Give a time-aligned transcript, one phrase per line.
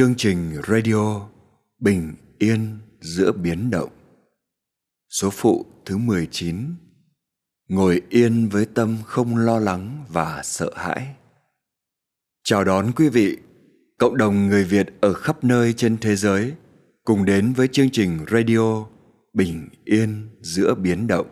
[0.00, 1.28] Chương trình radio
[1.78, 3.90] Bình yên giữa biến động.
[5.08, 6.56] Số phụ thứ 19
[7.68, 11.14] Ngồi yên với tâm không lo lắng và sợ hãi.
[12.44, 13.36] Chào đón quý vị,
[13.98, 16.52] cộng đồng người Việt ở khắp nơi trên thế giới
[17.04, 18.86] cùng đến với chương trình radio
[19.32, 21.26] Bình yên giữa biến động.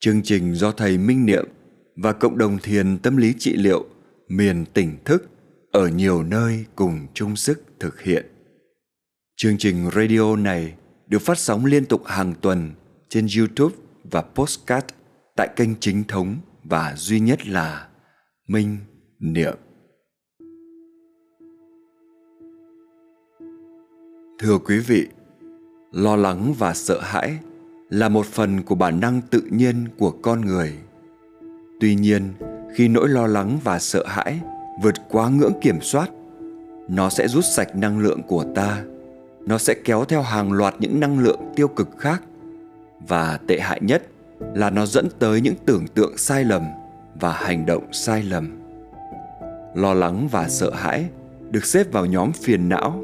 [0.00, 1.44] Chương trình do thầy Minh Niệm
[1.96, 3.86] và cộng đồng thiền tâm lý trị liệu
[4.28, 5.30] miền tỉnh thức
[5.74, 8.26] ở nhiều nơi cùng chung sức thực hiện.
[9.36, 10.74] Chương trình radio này
[11.06, 12.70] được phát sóng liên tục hàng tuần
[13.08, 13.76] trên YouTube
[14.10, 14.86] và Postcard
[15.36, 17.88] tại kênh chính thống và duy nhất là
[18.48, 18.76] Minh
[19.18, 19.54] Niệm.
[24.38, 25.08] Thưa quý vị,
[25.92, 27.38] lo lắng và sợ hãi
[27.90, 30.78] là một phần của bản năng tự nhiên của con người.
[31.80, 32.32] Tuy nhiên,
[32.74, 34.40] khi nỗi lo lắng và sợ hãi
[34.82, 36.10] vượt quá ngưỡng kiểm soát.
[36.88, 38.82] Nó sẽ rút sạch năng lượng của ta.
[39.46, 42.22] Nó sẽ kéo theo hàng loạt những năng lượng tiêu cực khác.
[43.08, 44.02] Và tệ hại nhất
[44.54, 46.62] là nó dẫn tới những tưởng tượng sai lầm
[47.20, 48.60] và hành động sai lầm.
[49.74, 51.04] Lo lắng và sợ hãi
[51.50, 53.02] được xếp vào nhóm phiền não,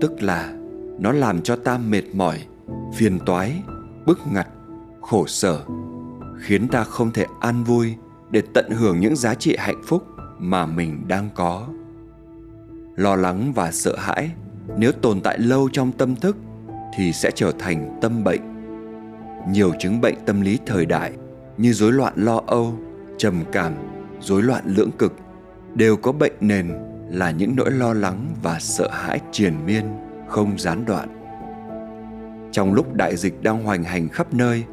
[0.00, 0.52] tức là
[0.98, 2.38] nó làm cho ta mệt mỏi,
[2.94, 3.62] phiền toái,
[4.06, 4.48] bức ngặt,
[5.00, 5.60] khổ sở,
[6.40, 7.94] khiến ta không thể an vui
[8.30, 10.04] để tận hưởng những giá trị hạnh phúc
[10.42, 11.68] mà mình đang có.
[12.96, 14.30] Lo lắng và sợ hãi,
[14.76, 16.36] nếu tồn tại lâu trong tâm thức
[16.94, 18.40] thì sẽ trở thành tâm bệnh.
[19.48, 21.12] Nhiều chứng bệnh tâm lý thời đại
[21.56, 22.78] như rối loạn lo âu,
[23.18, 23.72] trầm cảm,
[24.20, 25.12] rối loạn lưỡng cực
[25.74, 26.72] đều có bệnh nền
[27.08, 29.84] là những nỗi lo lắng và sợ hãi triền miên,
[30.28, 31.08] không gián đoạn.
[32.52, 34.64] Trong lúc đại dịch đang hoành hành khắp nơi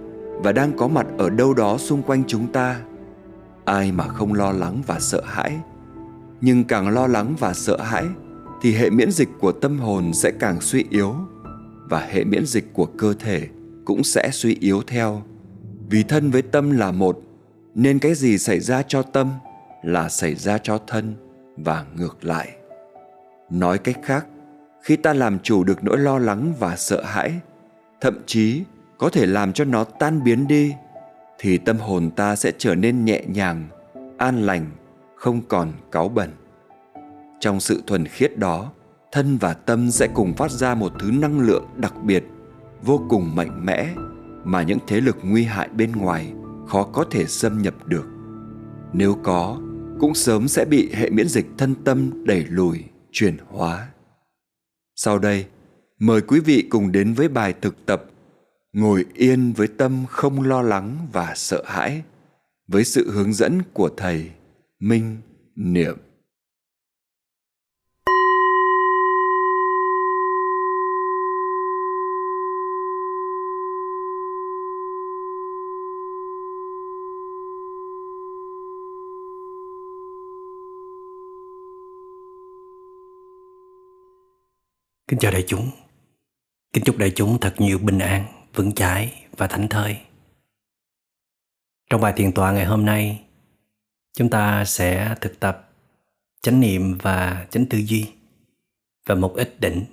[0.43, 2.79] và đang có mặt ở đâu đó xung quanh chúng ta
[3.69, 5.59] ai mà không lo lắng và sợ hãi.
[6.41, 8.05] Nhưng càng lo lắng và sợ hãi,
[8.61, 11.15] thì hệ miễn dịch của tâm hồn sẽ càng suy yếu,
[11.89, 13.47] và hệ miễn dịch của cơ thể
[13.85, 15.21] cũng sẽ suy yếu theo.
[15.89, 17.19] Vì thân với tâm là một,
[17.75, 19.31] nên cái gì xảy ra cho tâm
[19.83, 21.15] là xảy ra cho thân
[21.57, 22.49] và ngược lại.
[23.49, 24.25] Nói cách khác,
[24.81, 27.39] khi ta làm chủ được nỗi lo lắng và sợ hãi,
[28.01, 28.63] thậm chí
[28.97, 30.73] có thể làm cho nó tan biến đi
[31.39, 33.67] thì tâm hồn ta sẽ trở nên nhẹ nhàng,
[34.17, 34.71] an lành,
[35.15, 36.29] không còn cáu bẩn.
[37.39, 38.71] Trong sự thuần khiết đó,
[39.11, 42.23] thân và tâm sẽ cùng phát ra một thứ năng lượng đặc biệt,
[42.81, 43.93] vô cùng mạnh mẽ
[44.43, 46.33] mà những thế lực nguy hại bên ngoài
[46.67, 48.05] khó có thể xâm nhập được.
[48.93, 49.61] Nếu có,
[49.99, 53.87] cũng sớm sẽ bị hệ miễn dịch thân tâm đẩy lùi, chuyển hóa.
[54.95, 55.45] Sau đây,
[55.99, 58.03] mời quý vị cùng đến với bài thực tập
[58.73, 62.01] ngồi yên với tâm không lo lắng và sợ hãi
[62.67, 64.31] với sự hướng dẫn của thầy
[64.79, 65.17] minh
[65.55, 65.97] niệm
[85.07, 85.69] Kính chào đại chúng.
[86.73, 89.97] Kính chúc đại chúng thật nhiều bình an, vững chãi và thảnh thơi.
[91.89, 93.23] Trong bài thiền tọa ngày hôm nay,
[94.13, 95.69] chúng ta sẽ thực tập
[96.41, 98.11] chánh niệm và chánh tư duy
[99.05, 99.85] và một ít định.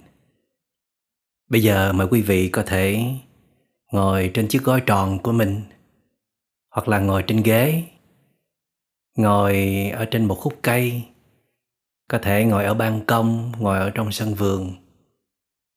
[1.49, 3.05] Bây giờ mời quý vị có thể
[3.93, 5.63] ngồi trên chiếc gói tròn của mình
[6.71, 7.85] hoặc là ngồi trên ghế,
[9.17, 11.03] ngồi ở trên một khúc cây,
[12.09, 14.87] có thể ngồi ở ban công, ngồi ở trong sân vườn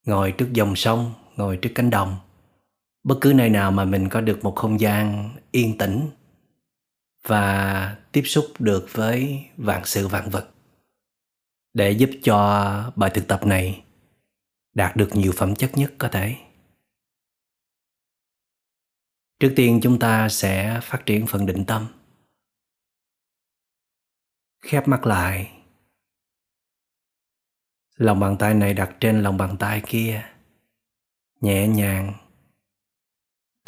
[0.09, 2.15] ngồi trước dòng sông ngồi trước cánh đồng
[3.03, 6.09] bất cứ nơi nào mà mình có được một không gian yên tĩnh
[7.27, 10.49] và tiếp xúc được với vạn sự vạn vật
[11.73, 13.83] để giúp cho bài thực tập này
[14.73, 16.35] đạt được nhiều phẩm chất nhất có thể.
[19.39, 21.87] Trước tiên chúng ta sẽ phát triển phần định tâm.
[24.61, 25.51] Khép mắt lại.
[27.95, 30.25] Lòng bàn tay này đặt trên lòng bàn tay kia,
[31.41, 32.28] nhẹ nhàng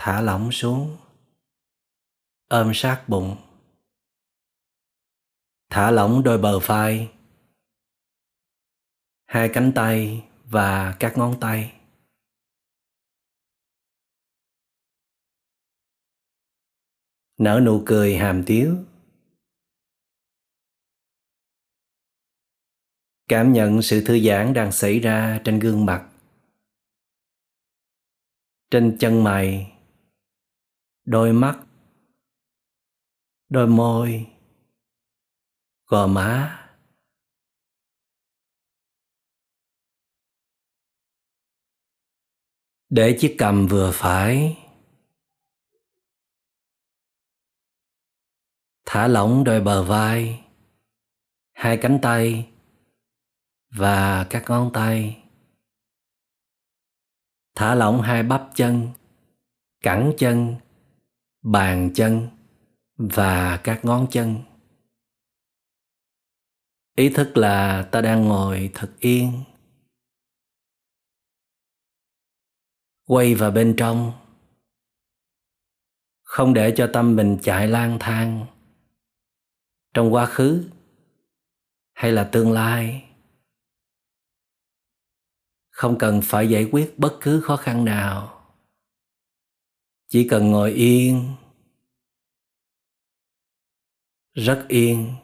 [0.04, 0.98] thả lỏng xuống.
[2.48, 3.38] Ôm sát bụng.
[5.70, 7.12] Thả lỏng đôi bờ vai.
[9.26, 11.82] Hai cánh tay và các ngón tay.
[17.38, 18.78] Nở nụ cười hàm tiếu.
[23.28, 26.10] Cảm nhận sự thư giãn đang xảy ra trên gương mặt.
[28.72, 29.78] Trên chân mày
[31.06, 31.60] đôi mắt,
[33.50, 34.28] đôi môi,
[35.86, 36.58] gò má.
[42.90, 44.58] Để chiếc cầm vừa phải,
[48.86, 50.46] thả lỏng đôi bờ vai,
[51.52, 52.52] hai cánh tay
[53.70, 55.24] và các ngón tay.
[57.56, 58.88] Thả lỏng hai bắp chân,
[59.82, 60.56] cẳng chân
[61.42, 62.30] bàn chân
[62.98, 64.36] và các ngón chân.
[66.96, 69.44] Ý thức là ta đang ngồi thật yên.
[73.06, 74.14] Quay vào bên trong.
[76.22, 78.46] Không để cho tâm mình chạy lang thang
[79.94, 80.70] trong quá khứ
[81.94, 83.06] hay là tương lai.
[85.70, 88.31] Không cần phải giải quyết bất cứ khó khăn nào
[90.12, 91.36] chỉ cần ngồi yên,
[94.34, 95.16] rất yên,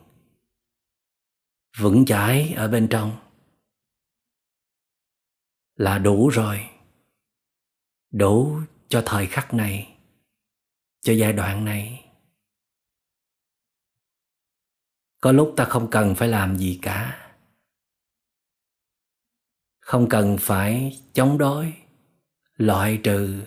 [1.77, 3.17] vững chãi ở bên trong
[5.75, 6.69] là đủ rồi,
[8.11, 9.97] đủ cho thời khắc này,
[11.01, 12.11] cho giai đoạn này.
[15.21, 17.29] Có lúc ta không cần phải làm gì cả,
[19.79, 21.73] không cần phải chống đối,
[22.57, 23.43] loại trừ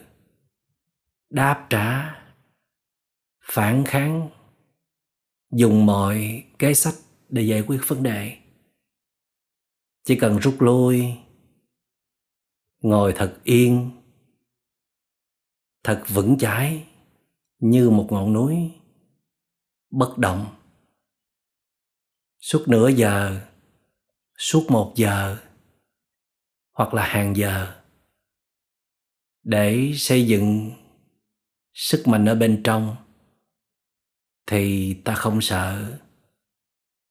[1.31, 2.17] đáp trả,
[3.43, 4.29] phản kháng,
[5.53, 6.95] dùng mọi cái sách
[7.29, 8.37] để giải quyết vấn đề.
[10.05, 11.19] Chỉ cần rút lui,
[12.81, 13.91] ngồi thật yên,
[15.85, 16.87] thật vững chãi
[17.59, 18.73] như một ngọn núi
[19.91, 20.57] bất động.
[22.41, 23.41] Suốt nửa giờ,
[24.39, 25.39] suốt một giờ,
[26.73, 27.83] hoặc là hàng giờ
[29.43, 30.71] để xây dựng
[31.75, 32.97] sức mạnh ở bên trong
[34.47, 35.99] thì ta không sợ.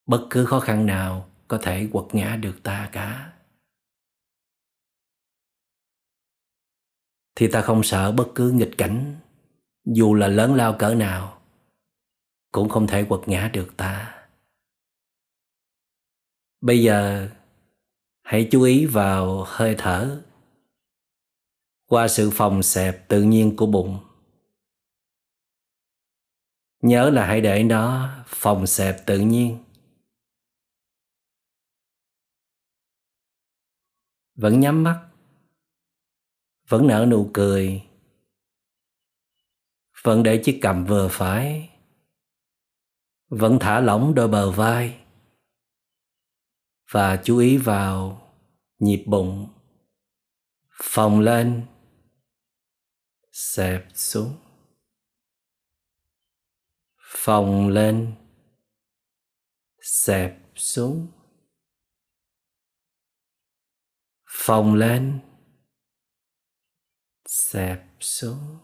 [0.06, 3.32] Bất cứ khó khăn nào có thể quật ngã được ta cả.
[7.36, 9.16] Thì ta không sợ bất cứ nghịch cảnh,
[9.84, 11.42] dù là lớn lao cỡ nào,
[12.52, 14.26] cũng không thể quật ngã được ta.
[16.60, 17.28] Bây giờ,
[18.22, 20.22] hãy chú ý vào hơi thở.
[21.86, 24.09] Qua sự phòng xẹp tự nhiên của bụng
[26.80, 29.64] nhớ là hãy để nó phòng xẹp tự nhiên.
[34.34, 35.08] Vẫn nhắm mắt,
[36.68, 37.82] vẫn nở nụ cười,
[40.02, 41.70] vẫn để chiếc cầm vừa phải,
[43.28, 45.00] vẫn thả lỏng đôi bờ vai
[46.90, 48.22] và chú ý vào
[48.78, 49.48] nhịp bụng.
[50.82, 51.66] Phòng lên,
[53.32, 54.49] xẹp xuống
[57.10, 58.14] phồng lên.
[59.80, 61.08] Xẹp xuống.
[64.28, 65.20] Phồng lên.
[67.26, 68.58] Xẹp xuống.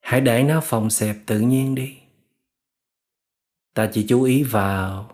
[0.00, 2.00] Hãy để nó phồng xẹp tự nhiên đi.
[3.74, 5.10] Ta chỉ chú ý vào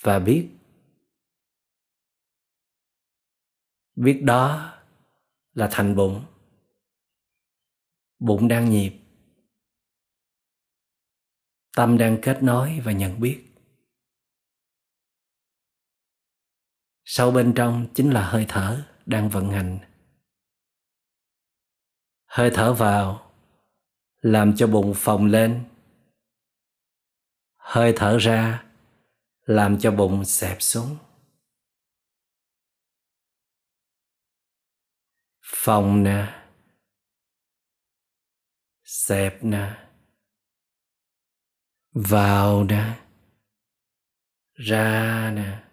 [0.00, 0.50] và biết.
[3.94, 4.74] Biết đó
[5.52, 6.24] là thành bụng.
[8.18, 9.03] Bụng đang nhịp
[11.76, 13.44] tâm đang kết nối và nhận biết.
[17.04, 19.78] Sâu bên trong chính là hơi thở đang vận hành.
[22.24, 23.32] Hơi thở vào
[24.20, 25.64] làm cho bụng phồng lên.
[27.56, 28.64] Hơi thở ra
[29.44, 30.96] làm cho bụng xẹp xuống.
[35.42, 36.44] Phòng nè.
[38.84, 39.83] Xẹp nè
[41.94, 43.04] vào nè
[44.56, 45.63] ra nè.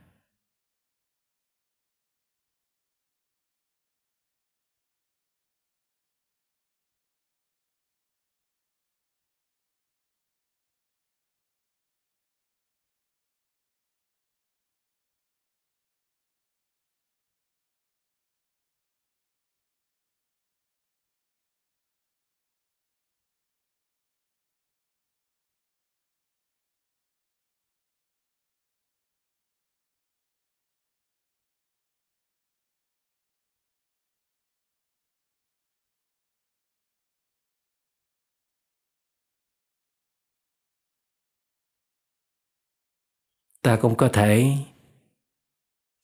[43.71, 44.57] Ta cũng có thể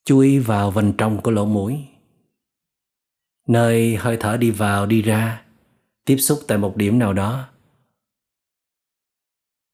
[0.04, 1.88] chú ý vào vành trong của lỗ mũi.
[3.48, 5.46] Nơi hơi thở đi vào, đi ra,
[6.06, 7.50] tiếp xúc tại một điểm nào đó.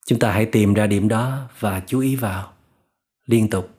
[0.06, 2.54] Chúng ta hãy tìm ra điểm đó và chú ý vào
[3.26, 3.70] liên tục.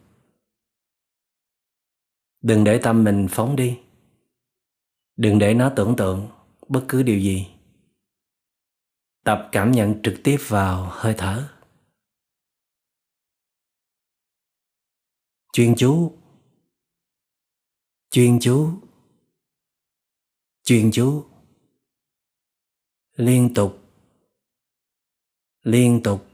[2.42, 3.78] Đừng để tâm mình phóng đi.
[5.16, 6.28] Đừng để nó tưởng tượng
[6.68, 7.46] bất cứ điều gì.
[9.24, 11.53] Tập cảm nhận trực tiếp vào hơi thở.
[15.54, 16.12] Chuyên chú.
[18.10, 18.70] Chuyên chú.
[20.62, 21.24] Chuyên chú.
[23.16, 23.78] Liên tục.
[25.62, 26.26] Liên tục.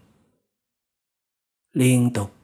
[1.73, 2.40] Liên tục.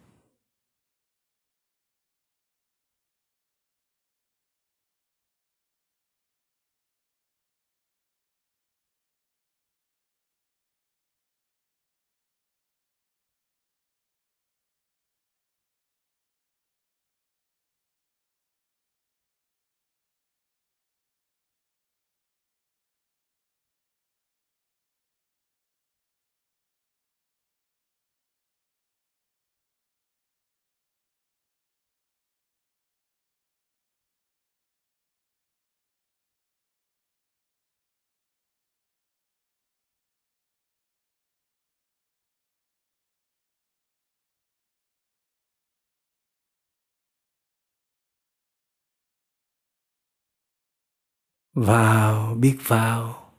[51.56, 53.32] Vào, biết vào.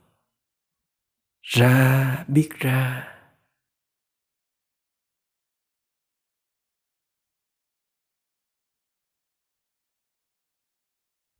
[1.42, 3.14] Ra, biết ra.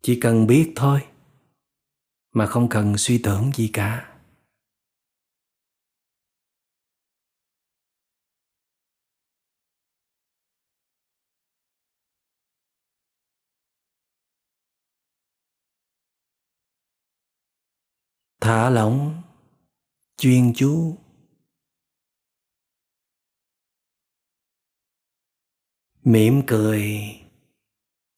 [0.03, 1.07] Chỉ cần biết thôi,
[2.33, 4.18] mà không cần suy tưởng gì cả.
[18.49, 19.23] Thả lỏng.
[20.17, 20.97] Chuyên chú.
[26.05, 26.99] Mỉm cười.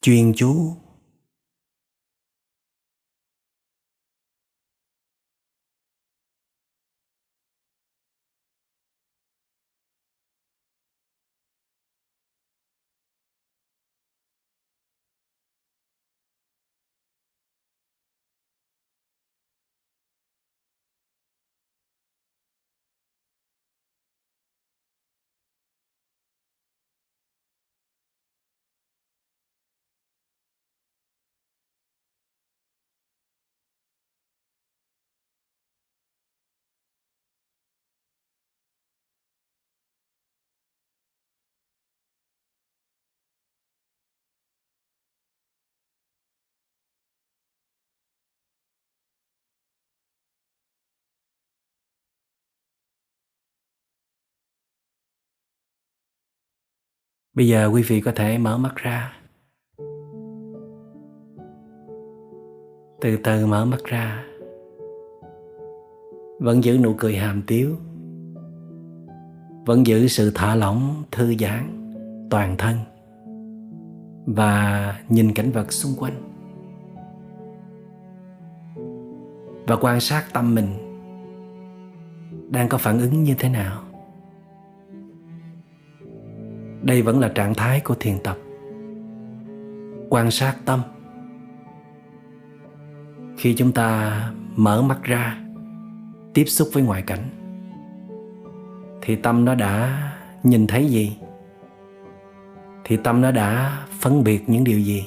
[0.00, 0.76] Chuyên chú.
[57.34, 59.12] Bây giờ quý vị có thể mở mắt ra.
[63.00, 64.24] Từ từ mở mắt ra.
[66.38, 67.76] Vẫn giữ nụ cười hàm tiếu.
[69.66, 71.92] Vẫn giữ sự thả lỏng, thư giãn,
[72.30, 72.76] toàn thân.
[74.26, 76.22] Và nhìn cảnh vật xung quanh.
[79.66, 80.68] Và quan sát tâm mình
[82.50, 83.89] đang có phản ứng như thế nào
[86.82, 88.36] đây vẫn là trạng thái của thiền tập.
[90.08, 90.80] Quan sát tâm.
[93.36, 94.20] Khi chúng ta
[94.56, 95.38] mở mắt ra,
[96.34, 97.28] tiếp xúc với ngoại cảnh,
[99.02, 100.02] thì tâm nó đã
[100.42, 101.16] nhìn thấy gì?
[102.84, 105.06] Thì tâm nó đã phân biệt những điều gì?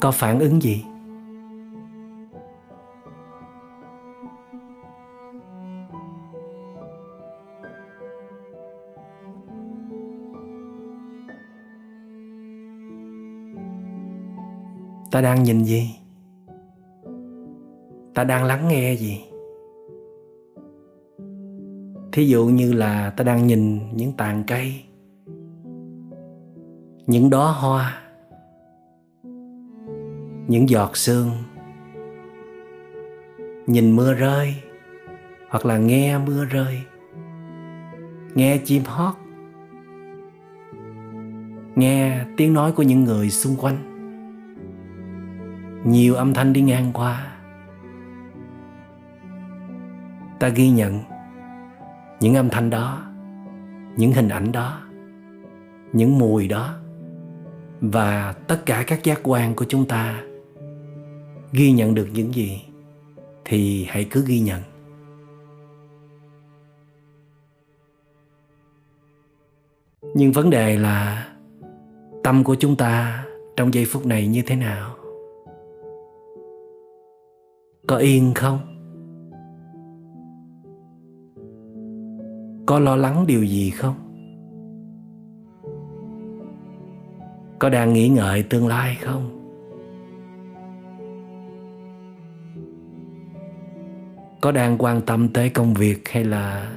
[0.00, 0.84] Có phản ứng gì?
[15.14, 15.90] Ta đang nhìn gì?
[18.14, 19.24] Ta đang lắng nghe gì?
[22.12, 24.84] Thí dụ như là ta đang nhìn những tàn cây,
[27.06, 28.02] những đóa hoa,
[30.48, 31.30] những giọt sương.
[33.66, 34.54] Nhìn mưa rơi,
[35.48, 36.80] hoặc là nghe mưa rơi,
[38.34, 39.14] nghe chim hót,
[41.74, 43.93] nghe tiếng nói của những người xung quanh
[45.84, 47.36] nhiều âm thanh đi ngang qua.
[50.40, 51.00] Ta ghi nhận
[52.20, 53.02] những âm thanh đó,
[53.96, 54.80] những hình ảnh đó,
[55.92, 56.74] những mùi đó
[57.80, 60.22] và tất cả các giác quan của chúng ta.
[61.52, 62.64] Ghi nhận được những gì
[63.44, 64.60] thì hãy cứ ghi nhận.
[70.14, 71.28] Nhưng vấn đề là
[72.24, 73.24] tâm của chúng ta
[73.56, 74.93] trong giây phút này như thế nào?
[77.86, 78.58] Có yên không?
[82.66, 83.94] Có lo lắng điều gì không?
[87.58, 89.30] Có đang nghĩ ngợi tương lai không?
[94.40, 96.76] Có đang quan tâm tới công việc hay là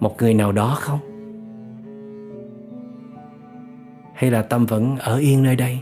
[0.00, 0.98] một người nào đó không?
[4.14, 5.80] Hay là tâm vẫn ở yên nơi đây?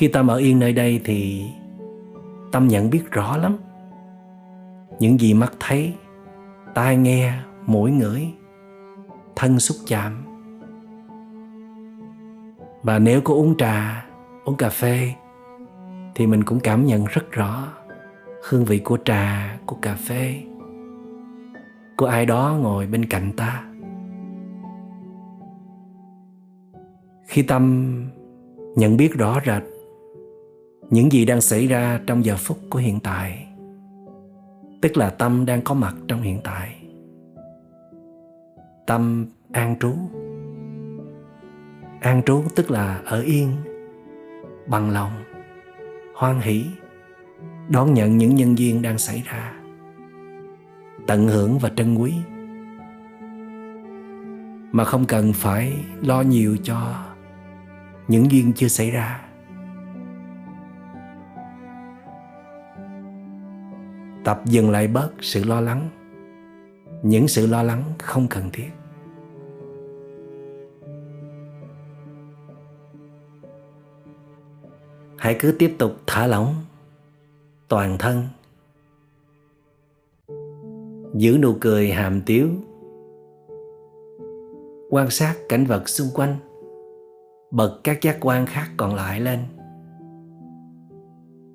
[0.00, 1.44] Khi tâm ở yên nơi đây thì
[2.52, 3.56] tâm nhận biết rõ lắm.
[4.98, 5.94] Những gì mắt thấy,
[6.74, 7.32] tai nghe,
[7.66, 8.28] mũi ngửi,
[9.36, 10.22] thân xúc chạm.
[12.82, 14.06] Và nếu có uống trà,
[14.44, 15.12] uống cà phê
[16.14, 17.68] thì mình cũng cảm nhận rất rõ
[18.48, 20.42] hương vị của trà, của cà phê.
[21.96, 23.64] Của ai đó ngồi bên cạnh ta?
[27.26, 27.94] Khi tâm
[28.76, 29.62] nhận biết rõ rệt
[30.90, 33.46] những gì đang xảy ra trong giờ phút của hiện tại,
[34.82, 36.76] tức là tâm đang có mặt trong hiện tại.
[38.86, 39.92] Tâm an trú.
[42.00, 43.56] An trú tức là ở yên,
[44.66, 45.12] bằng lòng,
[46.14, 46.64] hoan hỷ,
[47.68, 49.52] đón nhận những nhân duyên đang xảy ra.
[51.06, 52.14] Tận hưởng và trân quý.
[54.72, 57.06] Mà không cần phải lo nhiều cho
[58.08, 59.29] những duyên chưa xảy ra.
[64.24, 65.88] Tập dừng lại bớt sự lo lắng.
[67.02, 68.68] Những sự lo lắng không cần thiết.
[75.16, 76.54] Hãy cứ tiếp tục thả lỏng.
[77.68, 78.22] Toàn thân.
[81.14, 82.48] Giữ nụ cười hàm tiếu.
[84.90, 86.36] Quan sát cảnh vật xung quanh.
[87.50, 89.38] Bật các giác quan khác còn lại lên.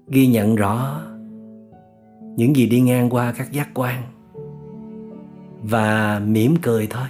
[0.07, 1.01] Ghi nhận rõ
[2.35, 4.03] những gì đi ngang qua các giác quan
[5.63, 7.07] và mỉm cười thôi.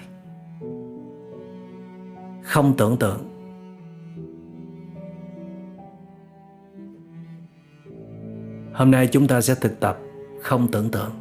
[2.43, 3.31] Không tưởng tượng.
[8.73, 9.99] Hôm nay chúng ta sẽ thực tập
[10.41, 11.11] không tưởng tượng.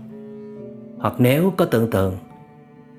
[0.98, 2.16] Hoặc nếu có tưởng tượng,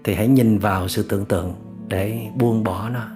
[0.03, 1.53] thì hãy nhìn vào sự tưởng tượng
[1.87, 3.07] để buông bỏ nó.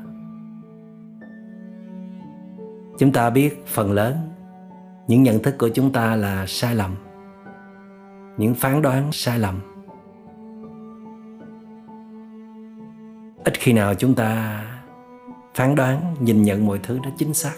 [2.97, 4.15] Chúng ta biết phần lớn
[5.08, 6.95] những nhận thức của chúng ta là sai lầm
[8.39, 9.60] những phán đoán sai lầm.
[13.43, 14.62] Ít khi nào chúng ta
[15.56, 17.54] phán đoán, nhìn nhận mọi thứ nó chính xác.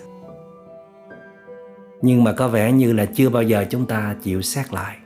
[2.02, 4.98] Nhưng mà có vẻ như là chưa bao giờ chúng ta chịu xét lại.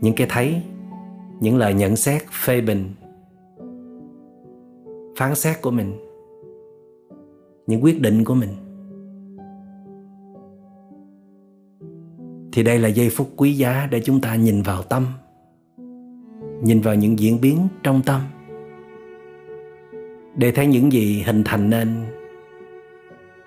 [0.00, 0.62] Những cái thấy,
[1.40, 2.94] những lời nhận xét phê bình,
[5.16, 5.96] phán xét của mình,
[7.66, 8.67] những quyết định của mình.
[12.52, 15.06] Thì đây là giây phút quý giá để chúng ta nhìn vào tâm.
[16.62, 18.20] Nhìn vào những diễn biến trong tâm.
[20.36, 22.06] Để thấy những gì hình thành nên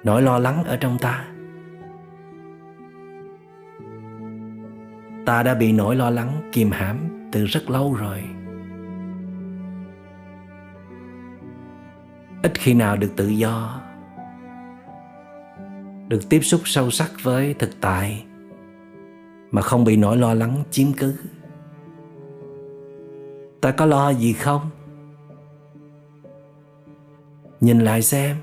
[0.03, 1.25] nỗi lo lắng ở trong ta.
[5.25, 6.97] Ta đã bị nỗi lo lắng kìm hãm
[7.31, 8.23] từ rất lâu rồi.
[12.43, 13.81] Ít khi nào được tự do,
[16.07, 18.25] được tiếp xúc sâu sắc với thực tại
[19.51, 21.15] mà không bị nỗi lo lắng chiếm cứ.
[23.61, 24.61] Ta có lo gì không?
[27.61, 28.35] Nhìn lại xem.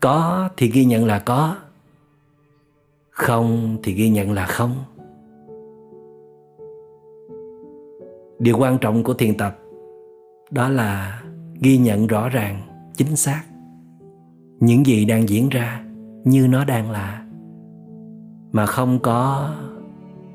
[0.00, 1.56] Có thì ghi nhận là có.
[3.10, 4.74] Không thì ghi nhận là không.
[8.38, 9.58] Điều quan trọng của thiền tập
[10.50, 11.22] đó là
[11.60, 12.60] ghi nhận rõ ràng,
[12.96, 13.42] chính xác
[14.60, 15.84] những gì đang diễn ra
[16.24, 17.26] như nó đang là,
[18.52, 19.50] mà không có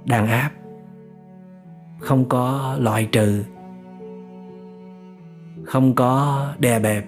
[0.05, 0.51] đàn áp.
[1.99, 3.43] Không có loại trừ.
[5.65, 7.05] Không có đè bẹp.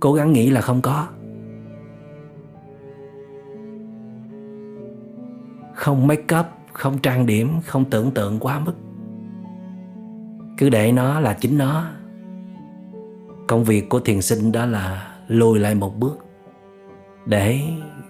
[0.00, 1.08] Cố gắng nghĩ là không có.
[5.74, 8.74] Không make up, không trang điểm, không tưởng tượng quá mức.
[10.58, 11.86] Cứ để nó là chính nó.
[13.48, 16.26] Công việc của thiền sinh đó là lùi lại một bước
[17.26, 17.60] để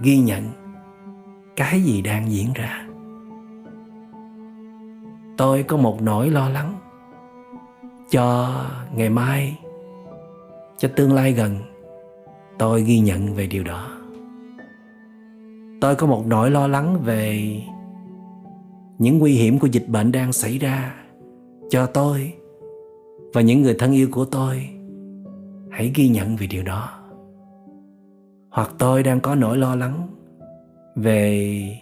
[0.01, 0.45] ghi nhận
[1.57, 2.84] cái gì đang diễn ra
[5.37, 6.75] tôi có một nỗi lo lắng
[8.11, 8.55] cho
[8.95, 9.59] ngày mai,
[10.79, 11.57] cho tương lai gần.
[12.59, 13.91] Tôi ghi nhận về điều đó.
[15.81, 17.57] Tôi có một nỗi lo lắng về
[18.99, 20.95] những nguy hiểm của dịch bệnh đang xảy ra
[21.71, 22.33] cho tôi
[23.35, 24.69] và những người thân yêu của tôi.
[25.71, 26.91] Hãy ghi nhận về điều đó.
[28.51, 30.09] Hoặc tôi đang có nỗi lo lắng
[30.97, 31.79] về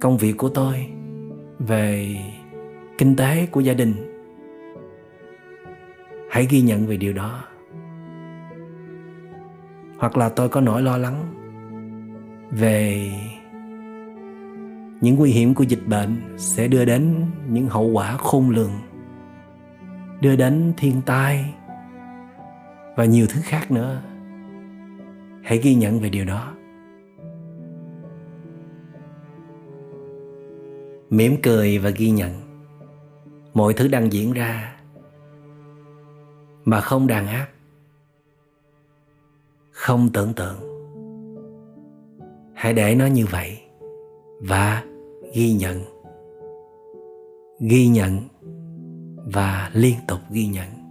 [0.00, 0.86] công việc của tôi,
[1.58, 2.16] về
[3.02, 3.94] kinh tế của gia đình.
[6.30, 7.44] Hãy ghi nhận về điều đó.
[9.98, 11.34] Hoặc là tôi có nỗi lo lắng
[12.50, 13.10] về
[15.00, 18.72] những nguy hiểm của dịch bệnh sẽ đưa đến những hậu quả khôn lường,
[20.20, 21.54] đưa đến thiên tai
[22.96, 24.02] và nhiều thứ khác nữa.
[25.42, 26.52] Hãy ghi nhận về điều đó.
[31.10, 32.41] Mỉm cười và ghi nhận
[33.54, 34.76] mọi thứ đang diễn ra
[36.64, 37.46] mà không đàn áp,
[39.70, 40.56] không tưởng tượng.
[42.54, 43.60] Hãy để nó như vậy
[44.40, 44.82] và
[45.34, 45.92] ghi nhận
[47.68, 48.18] ghi nhận
[49.32, 50.81] và liên tục ghi nhận.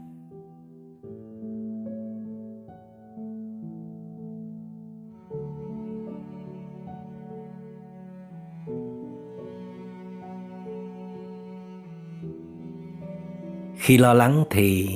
[13.81, 14.89] Khi lo lắng thì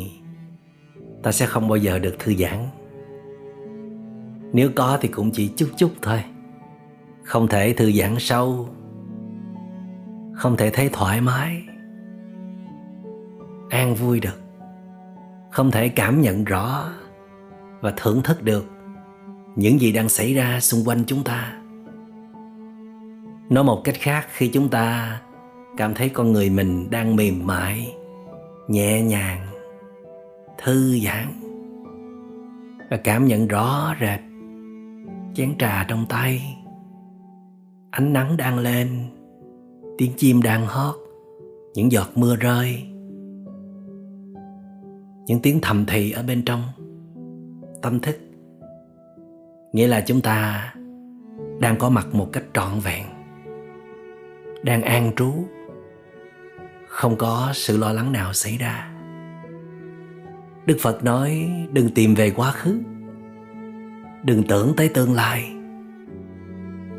[1.23, 2.67] ta sẽ không bao giờ được thư giãn.
[4.53, 6.23] Nếu có thì cũng chỉ chút chút thôi.
[7.23, 8.69] Không thể thư giãn sâu.
[10.33, 11.61] Không thể thấy thoải mái.
[13.69, 14.41] An vui được.
[15.51, 16.89] Không thể cảm nhận rõ
[17.81, 18.65] và thưởng thức được
[19.55, 21.53] những gì đang xảy ra xung quanh chúng ta.
[23.49, 25.19] Nói một cách khác, khi chúng ta
[25.77, 27.95] cảm thấy con người mình đang mềm mại
[28.67, 29.47] nhẹ nhàng,
[30.57, 31.27] thư giãn
[32.89, 34.19] và cảm nhận rõ rệt
[35.33, 36.57] chén trà trong tay.
[37.89, 38.89] Ánh nắng đang lên,
[39.97, 40.95] tiếng chim đang hót,
[41.73, 42.83] những giọt mưa rơi.
[45.25, 46.61] Những tiếng thầm thì ở bên trong,
[47.81, 48.15] tâm thức.
[49.73, 50.73] Nghĩa là chúng ta
[51.59, 53.05] đang có mặt một cách trọn vẹn,
[54.63, 55.31] đang an trú
[56.95, 58.89] không có sự lo lắng nào xảy ra.
[60.65, 62.81] Đức phật nói, đừng tìm về quá khứ.
[64.23, 65.55] Đừng tưởng tới tương lai.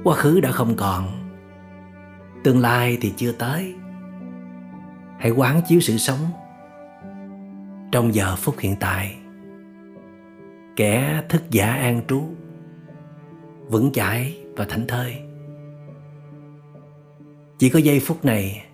[0.04, 1.30] Quá khứ đã không còn,
[2.44, 3.74] tương lai thì chưa tới.
[5.18, 6.26] Hãy quán chiếu sự sống
[7.92, 9.16] trong giờ phút hiện tại.
[10.76, 12.22] Kẻ thức giả an trú,
[13.68, 15.16] vững chãi và thảnh thơi.
[17.58, 18.65] Chỉ có giây phút này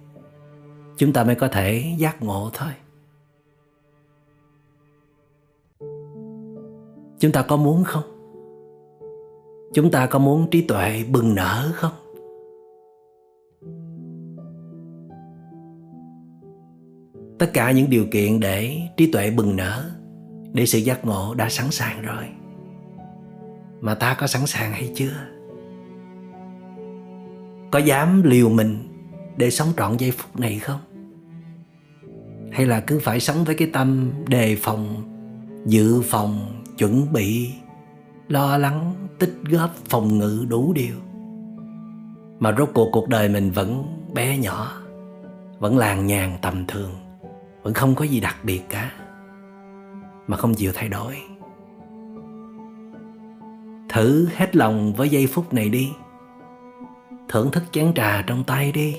[0.96, 2.72] chúng ta mới có thể giác ngộ thôi.
[7.18, 8.05] Chúng ta có muốn không?
[9.74, 11.92] Chúng ta có muốn trí tuệ bừng nở không?
[17.38, 19.90] Tất cả những điều kiện để trí tuệ bừng nở,
[20.52, 22.24] để sự giác ngộ đã sẵn sàng rồi.
[23.81, 25.12] Mà ta có sẵn sàng hay chưa?
[27.70, 28.91] Có dám liều mình
[29.36, 30.80] để sống trọn giây phút này không?
[32.52, 35.02] Hay là cứ phải sống với cái tâm đề phòng,
[35.66, 37.50] dự phòng, chuẩn bị,
[38.28, 40.94] lo lắng, tích góp, phòng ngự đủ điều?
[42.38, 44.72] Mà rốt cuộc cuộc đời mình vẫn bé nhỏ,
[45.58, 46.90] vẫn làng nhàn tầm thường,
[47.62, 48.90] vẫn không có gì đặc biệt cả,
[50.26, 51.16] mà không chịu thay đổi.
[53.88, 55.92] Thử hết lòng với giây phút này đi.
[57.28, 58.96] Thưởng thức chén trà trong tay đi.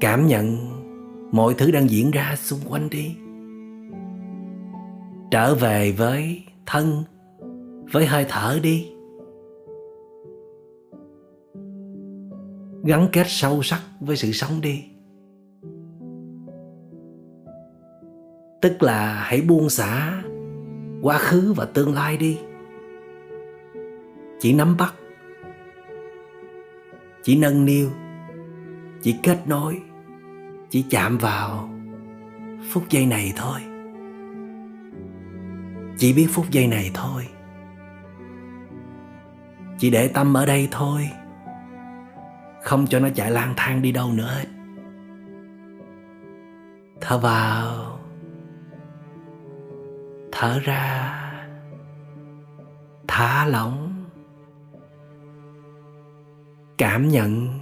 [0.00, 0.56] Cảm nhận
[1.32, 3.16] mọi thứ đang diễn ra xung quanh đi.
[5.30, 7.04] Trở về với thân,
[7.92, 8.92] với hơi thở đi.
[12.84, 14.84] Gắn kết sâu sắc với sự sống đi.
[18.62, 20.22] Tức là hãy buông xả
[21.02, 22.38] quá khứ và tương lai đi.
[24.40, 24.94] Chỉ nắm bắt,
[27.22, 27.88] chỉ nâng niu,
[29.02, 29.80] chỉ kết nối
[30.70, 31.68] chỉ chạm vào
[32.70, 33.60] phút giây này thôi.
[35.98, 37.28] Chỉ biết phút giây này thôi.
[39.78, 41.10] Chỉ để tâm ở đây thôi.
[42.62, 44.46] Không cho nó chạy lang thang đi đâu nữa hết.
[47.00, 47.98] Thở vào.
[50.32, 51.16] Thở ra.
[53.08, 54.04] Thả lỏng.
[56.78, 57.59] Cảm nhận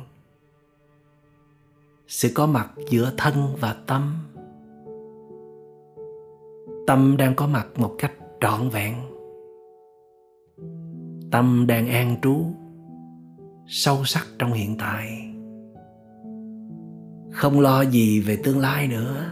[2.09, 4.15] sự có mặt giữa thân và tâm.
[6.87, 8.95] Tâm đang có mặt một cách trọn vẹn.
[11.31, 12.45] Tâm đang an trú,
[13.67, 15.35] sâu sắc trong hiện tại.
[17.33, 19.25] Không lo gì về tương lai nữa.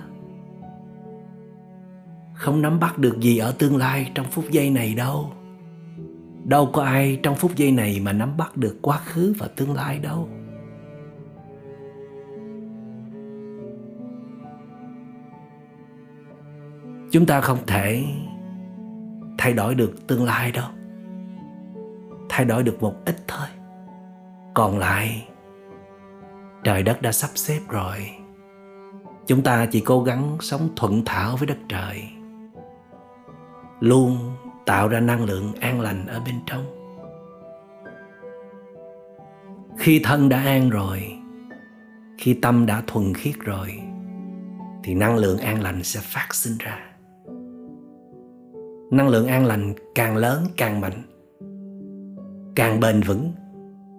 [2.34, 5.30] Không nắm bắt được gì ở tương lai trong phút giây này đâu.
[6.44, 9.74] Đâu có ai trong phút giây này mà nắm bắt được quá khứ và tương
[9.74, 10.28] lai đâu.
[17.16, 18.04] Chúng ta không thể
[19.38, 20.68] thay đổi được tương lai đâu.
[22.28, 23.46] Thay đổi được một ít thôi.
[24.54, 25.28] Còn lại,
[26.64, 28.10] trời đất đã sắp xếp rồi.
[29.26, 32.02] Chúng ta chỉ cố gắng sống thuận thảo với đất trời.
[33.80, 36.64] Luôn tạo ra năng lượng an lành ở bên trong.
[39.78, 41.18] Khi thân đã an rồi,
[42.18, 43.80] khi tâm đã thuần khiết rồi,
[44.84, 46.95] thì năng lượng an lành sẽ phát sinh ra
[48.90, 51.02] năng lượng an lành càng lớn càng mạnh.
[52.54, 53.32] Càng bền vững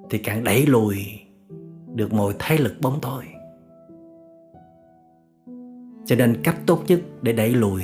[0.09, 0.97] thì càng đẩy lùi
[1.95, 3.23] được mọi thế lực bóng tối.
[6.05, 7.83] Cho nên cách tốt nhất để đẩy lùi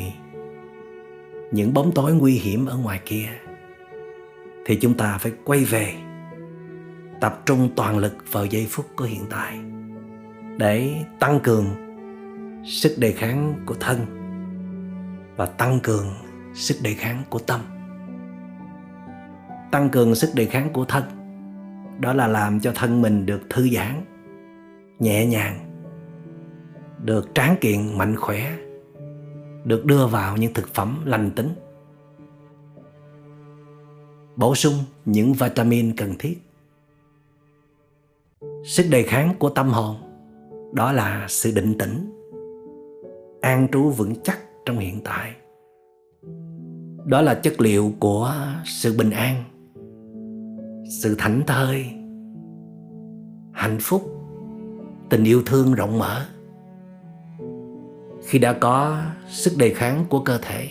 [1.51, 3.27] những bóng tối nguy hiểm ở ngoài kia
[4.65, 5.93] thì chúng ta phải quay về,
[7.21, 9.59] tập trung toàn lực vào giây phút của hiện tại
[10.57, 11.65] để tăng cường
[12.65, 13.99] sức đề kháng của thân
[15.37, 16.05] và tăng cường
[16.53, 17.61] sức đề kháng của tâm.
[19.71, 21.03] Tăng cường sức đề kháng của thân.
[21.99, 24.05] Đó là làm cho thân mình được thư giãn,
[24.99, 25.59] nhẹ nhàng,
[27.03, 28.57] được tráng kiện mạnh khỏe,
[29.63, 31.49] được đưa vào những thực phẩm lành tính.
[34.35, 34.73] Bổ sung
[35.05, 36.37] những vitamin cần thiết.
[38.65, 39.95] Sức đề kháng của tâm hồn,
[40.73, 42.11] đó là sự định tĩnh,
[43.41, 45.35] an trú vững chắc trong hiện tại
[47.05, 48.35] đó là chất liệu của
[48.65, 49.43] sự bình an,
[51.01, 51.85] sự thảnh thơi,
[53.51, 54.03] hạnh phúc,
[55.09, 56.25] tình yêu thương rộng mở.
[58.27, 60.69] Khi đã có sức đề kháng của cơ thể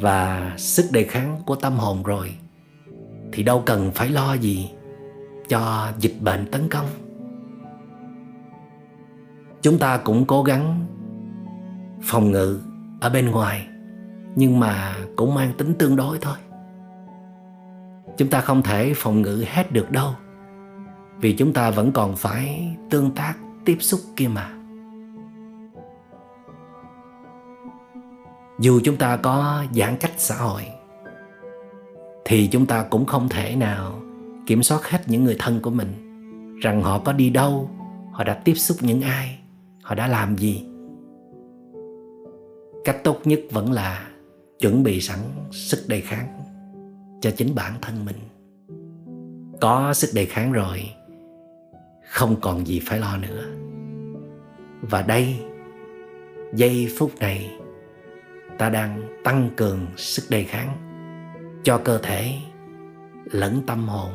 [0.00, 2.34] và sức đề kháng của tâm hồn rồi,
[3.32, 4.70] thì đâu cần phải lo gì
[5.48, 6.86] cho dịch bệnh tấn công.
[9.62, 10.86] Chúng ta cũng cố gắng
[12.02, 12.60] phòng ngự
[13.00, 13.68] ở bên ngoài
[14.36, 16.36] nhưng mà cũng mang tính tương đối thôi.
[18.16, 20.10] Chúng ta không thể phòng ngự hết được đâu,
[21.20, 24.50] vì chúng ta vẫn còn phải tương tác tiếp xúc kia mà.
[28.60, 30.62] Dù chúng ta có giãn cách xã hội,
[32.24, 34.00] thì chúng ta cũng không thể nào
[34.46, 35.92] kiểm soát hết những người thân của mình,
[36.62, 37.70] rằng họ có đi đâu,
[38.12, 39.38] họ đã tiếp xúc những ai,
[39.82, 40.66] họ đã làm gì.
[42.84, 44.06] Cách tốt nhất vẫn là
[44.60, 45.18] chuẩn bị sẵn
[45.50, 46.42] sức đề kháng
[47.20, 48.16] cho chính bản thân mình.
[49.60, 50.90] Có sức đề kháng rồi,
[52.10, 53.44] không còn gì phải lo nữa.
[54.82, 55.40] Và đây,
[56.54, 57.50] giây phút này,
[58.58, 60.76] ta đang tăng cường sức đề kháng
[61.62, 62.38] cho cơ thể
[63.24, 64.12] lẫn tâm hồn.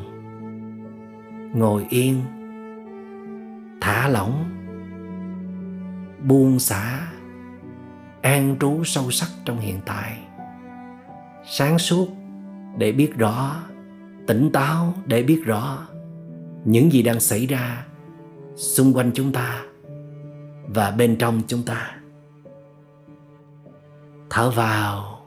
[1.54, 2.20] Ngồi yên,
[3.80, 4.44] thả lỏng,
[6.28, 7.08] buông xả,
[8.22, 10.18] an trú sâu sắc trong hiện tại
[11.46, 12.08] sáng suốt
[12.78, 13.56] để biết rõ,
[14.26, 15.86] tỉnh táo để biết rõ
[16.64, 17.86] những gì đang xảy ra
[18.56, 19.64] xung quanh chúng ta
[20.74, 21.96] và bên trong chúng ta.
[24.30, 25.20] Thở vào,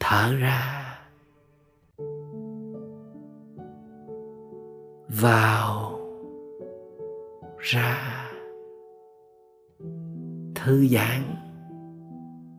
[0.00, 0.76] thở ra.
[5.08, 6.00] Vào,
[7.58, 8.26] ra.
[10.54, 11.22] Thư giãn,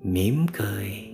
[0.02, 1.11] mỉm cười.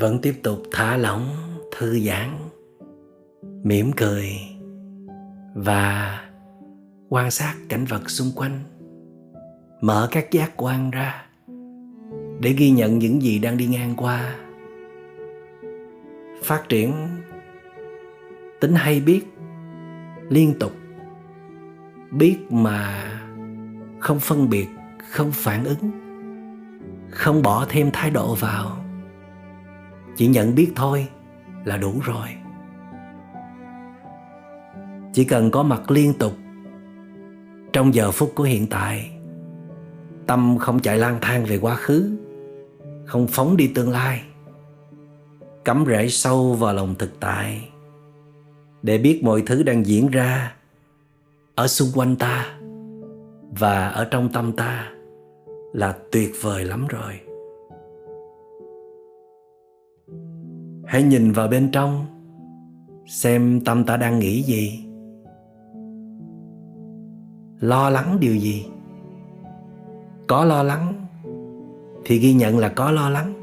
[0.00, 1.28] Vẫn tiếp tục thả lỏng
[1.76, 2.30] thư giãn,
[3.62, 4.30] mỉm cười
[5.54, 6.20] và
[7.08, 8.60] quan sát cảnh vật xung quanh.
[9.80, 11.26] Mở các giác quan ra
[12.40, 14.36] để ghi nhận những gì đang đi ngang qua.
[16.42, 17.08] Phát triển
[18.60, 19.22] tính hay biết,
[20.28, 20.72] liên tục.
[22.10, 23.04] Biết mà
[24.00, 24.68] không phân biệt,
[25.10, 25.90] không phản ứng.
[27.10, 28.87] Không bỏ thêm thái độ vào
[30.18, 31.08] chỉ nhận biết thôi
[31.64, 32.28] là đủ rồi.
[35.12, 36.32] Chỉ cần có mặt liên tục,
[37.72, 39.10] trong giờ phút của hiện tại,
[40.26, 42.16] tâm không chạy lang thang về quá khứ,
[43.06, 44.22] không phóng đi tương lai.
[45.64, 47.68] Cắm rễ sâu vào lòng thực tại
[48.82, 50.54] để biết mọi thứ đang diễn ra
[51.54, 52.58] ở xung quanh ta
[53.58, 54.90] và ở trong tâm ta
[55.72, 57.27] là tuyệt vời lắm rồi.
[60.88, 62.06] Hãy nhìn vào bên trong,
[63.06, 64.84] xem tâm ta đang nghĩ gì.
[67.60, 68.66] Lo lắng điều gì?
[70.26, 71.06] Có lo lắng
[72.04, 73.34] thì ghi nhận là có lo lắng.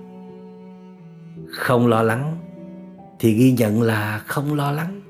[1.48, 2.38] Không lo lắng
[3.20, 5.02] thì ghi nhận là không lo lắng.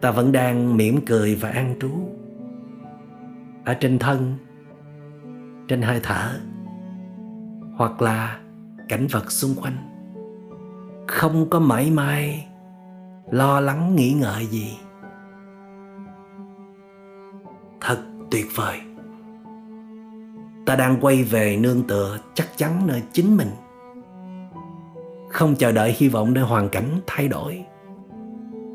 [0.00, 1.90] Ta vẫn đang mỉm cười và an trú
[3.64, 4.34] ở trên thân,
[5.68, 6.40] trên hơi thở
[7.76, 8.40] hoặc là
[8.88, 9.85] cảnh vật xung quanh
[11.06, 12.46] không có mãi mai
[13.30, 14.78] lo lắng nghĩ ngợi gì.
[17.80, 17.98] Thật
[18.30, 18.80] tuyệt vời.
[20.66, 23.50] Ta đang quay về nương tựa chắc chắn nơi chính mình.
[25.30, 27.64] Không chờ đợi hy vọng nơi hoàn cảnh thay đổi.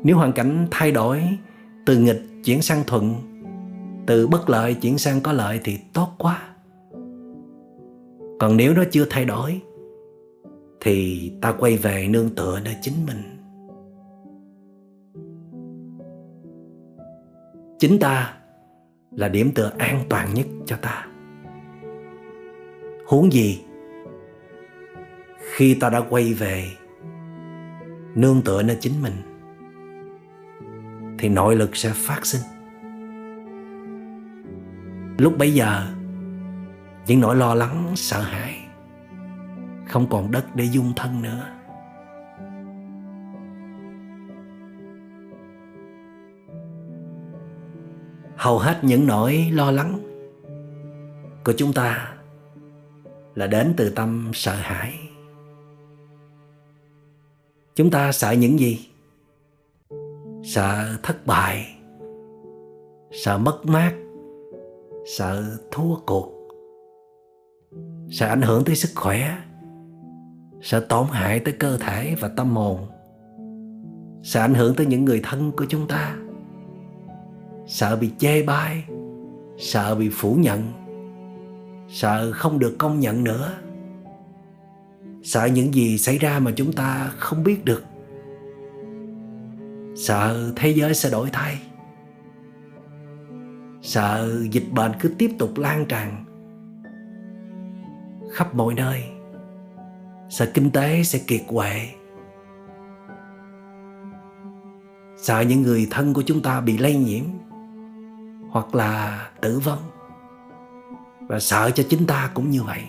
[0.04, 1.38] Nếu hoàn cảnh thay đổi,
[1.86, 3.14] từ nghịch chuyển sang thuận,
[4.06, 6.38] từ bất lợi chuyển sang có lợi thì tốt quá.
[8.40, 9.60] Còn nếu nó chưa thay đổi
[10.84, 13.38] thì ta quay về nương tựa nơi chính mình.
[17.78, 18.34] Chính ta
[19.10, 21.06] là điểm tựa an toàn nhất cho ta.
[23.06, 23.64] Huống gì,
[25.54, 26.68] khi ta đã quay về
[28.14, 29.14] nương tựa nơi chính mình,
[31.18, 32.42] thì nội lực sẽ phát sinh.
[35.18, 35.86] Lúc bấy giờ,
[37.06, 38.61] những nỗi lo lắng, sợ hãi
[39.92, 41.46] không còn đất để dung thân nữa.
[48.36, 49.98] Hầu hết những nỗi lo lắng
[51.44, 52.14] của chúng ta
[53.34, 54.94] là đến từ tâm sợ hãi.
[57.74, 58.90] Chúng ta sợ những gì?
[60.44, 61.76] Sợ thất bại,
[63.10, 63.94] sợ mất mát,
[65.06, 66.48] sợ thua cuộc,
[68.10, 69.38] sợ ảnh hưởng tới sức khỏe
[70.62, 72.86] sợ tổn hại tới cơ thể và tâm hồn
[74.22, 76.16] sợ ảnh hưởng tới những người thân của chúng ta.
[77.66, 78.84] Sợ bị chê bai,
[79.58, 80.72] sợ bị phủ nhận,
[81.88, 83.52] sợ không được công nhận nữa.
[85.22, 87.84] Sợ những gì xảy ra mà chúng ta không biết được.
[89.96, 91.58] Sợ thế giới sẽ đổi thay.
[93.82, 96.24] Sợ dịch bệnh cứ tiếp tục lan tràn
[98.32, 99.11] khắp mọi nơi
[100.32, 101.88] sợ kinh tế sẽ kiệt quệ?
[105.16, 107.24] Sợ những người thân của chúng ta bị lây nhiễm
[108.50, 109.78] hoặc là tử vong?
[111.28, 112.80] Và sợ cho chính ta cũng như vậy.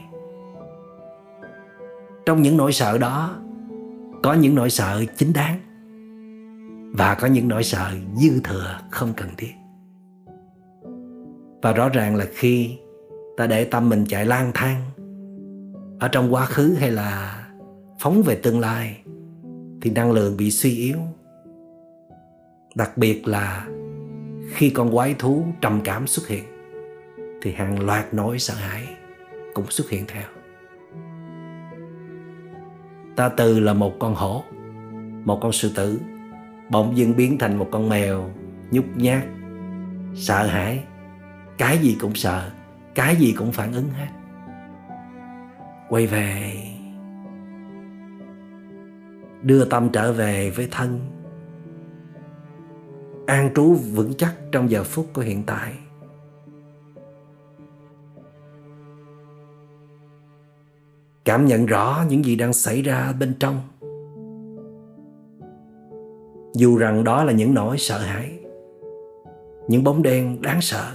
[2.25, 3.35] Trong những nỗi sợ đó,
[4.23, 5.59] có những nỗi sợ chính đáng
[6.97, 9.53] và có những nỗi sợ dư thừa không cần thiết.
[11.61, 12.77] Và rõ ràng là khi
[13.37, 14.81] ta để tâm mình chạy lang thang
[16.03, 17.43] ở trong quá khứ hay là
[17.99, 19.01] phóng về tương lai
[19.81, 20.97] thì năng lượng bị suy yếu.
[22.75, 23.67] Đặc biệt là
[24.53, 26.43] khi con quái thú trầm cảm xuất hiện
[27.41, 28.87] thì hàng loạt nỗi sợ hãi
[29.53, 30.23] cũng xuất hiện theo.
[33.15, 34.43] Ta từ là một con hổ,
[35.25, 35.99] một con sư tử,
[36.69, 38.29] bỗng dưng biến thành một con mèo
[38.71, 39.23] nhút nhát,
[40.15, 40.83] sợ hãi.
[41.57, 42.49] Cái gì cũng sợ,
[42.95, 44.07] cái gì cũng phản ứng hết
[45.89, 46.53] quay về.
[49.41, 50.99] Đưa tâm trở về với thân.
[53.27, 55.73] An trú vững chắc trong giờ phút của hiện tại.
[61.25, 63.61] Cảm nhận rõ những gì đang xảy ra bên trong.
[66.53, 68.39] Dù rằng đó là những nỗi sợ hãi,
[69.67, 70.91] những bóng đen đáng sợ,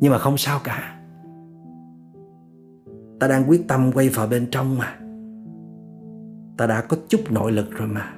[0.00, 0.93] nhưng mà không sao cả
[3.24, 4.96] ta đang quyết tâm quay vào bên trong mà.
[6.56, 8.12] Ta đã có chút nội lực rồi mà.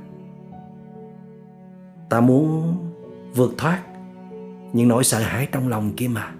[2.09, 2.77] Ta muốn
[3.35, 3.83] vượt thoát
[4.73, 6.33] những nỗi sợ hãi trong lòng kia mà.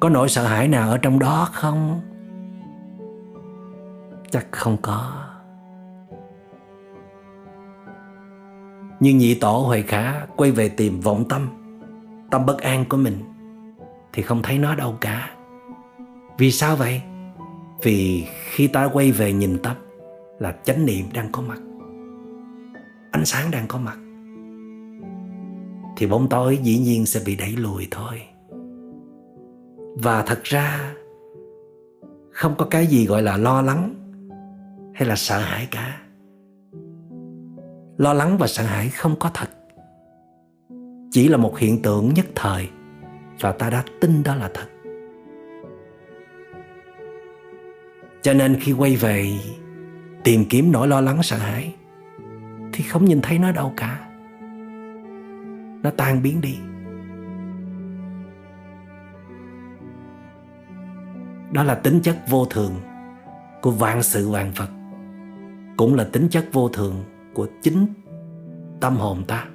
[0.00, 2.00] Có nỗi sợ hãi nào ở trong đó không?
[4.30, 5.19] Chắc không có.
[9.00, 11.48] Nhưng nhị tổ huệ khả quay về tìm vọng tâm
[12.30, 13.18] tâm bất an của mình,
[14.12, 15.30] thì không thấy nó đâu cả.
[16.38, 17.02] Vì sao vậy?
[17.82, 19.76] Vì khi ta quay về nhìn tâm
[20.38, 21.60] là chánh niệm đang có mặt,
[23.10, 23.98] ánh sáng đang có mặt,
[25.96, 28.22] thì bóng tối dĩ nhiên sẽ bị đẩy lùi thôi.
[30.02, 30.94] Và thật ra,
[32.30, 33.94] không có cái gì gọi là lo lắng
[34.94, 36.00] hay là sợ hãi cả
[38.00, 39.50] lo lắng và sợ hãi không có thật.
[41.10, 42.68] Chỉ là một hiện tượng nhất thời,
[43.40, 44.66] và ta đã tin đó là thật.
[48.22, 49.32] Cho nên khi quay về
[50.24, 51.74] tìm kiếm nỗi lo lắng sợ hãi,
[52.72, 54.08] thì không nhìn thấy nó đâu cả.
[55.82, 56.58] Nó tan biến đi.
[61.52, 62.74] Đó là tính chất vô thường
[63.62, 64.68] của vạn sự vạn vật,
[65.76, 67.04] cũng là tính chất vô thường
[67.34, 67.86] của chính
[68.80, 69.48] tâm hồn ta,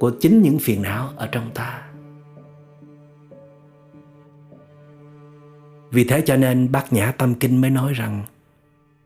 [0.00, 1.84] của chính những phiền não ở trong ta.
[5.90, 8.24] Vì thế cho nên bát nhã tâm kinh mới nói rằng,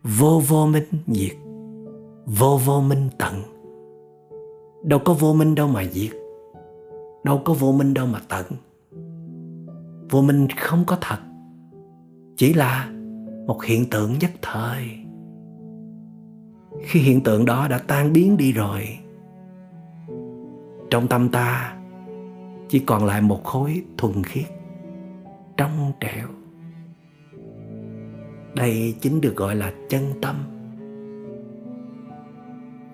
[0.03, 1.37] vô vô minh diệt,
[2.27, 3.35] vô vô minh tận.
[4.85, 6.11] Đâu có vô minh đâu mà diệt,
[7.25, 8.47] đâu có vô minh đâu mà tận.
[10.11, 11.19] Vô minh không có thật,
[12.37, 12.93] chỉ là
[13.47, 15.02] một hiện tượng nhất thời
[16.83, 18.99] khi hiện tượng đó đã tan biến đi rồi.
[20.91, 21.77] Trong tâm ta,
[22.69, 24.45] chỉ còn lại một khối thuần khiết,
[25.57, 26.29] trong trẻo.
[28.55, 30.37] Đây chính được gọi là chân tâm.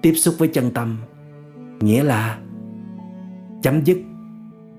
[0.02, 0.96] Tiếp xúc với chân tâm,
[1.80, 2.38] nghĩa là
[3.62, 3.98] chấm dứt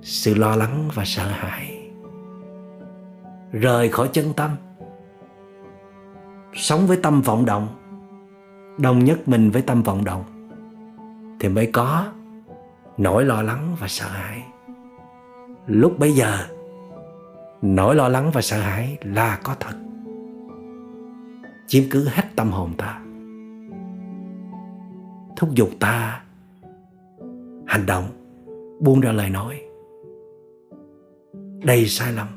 [0.01, 1.91] sự lo lắng và sợ hãi.
[3.51, 4.51] Rời khỏi chân tâm,
[6.53, 7.67] sống với tâm vọng động
[8.81, 10.23] đồng nhất mình với tâm vọng động,
[11.39, 12.05] thì mới có
[12.97, 14.43] nỗi lo lắng và sợ hãi.
[15.67, 16.37] Lúc bấy giờ,
[17.61, 19.75] nỗi lo lắng và sợ hãi là có thật.
[21.67, 23.01] Chiếm cứ hết tâm hồn ta,
[25.37, 26.23] thúc giục ta
[27.67, 28.05] hành động,
[28.79, 29.61] buông ra lời nói.
[31.63, 32.27] Đầy sai lầm,